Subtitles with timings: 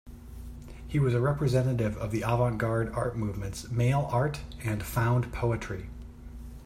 [0.87, 5.89] He was a representative of the avant-garde art movements Mail Art and Found Poetry.